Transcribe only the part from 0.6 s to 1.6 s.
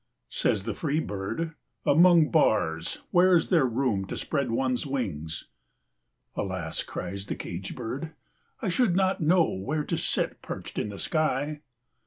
the free bird,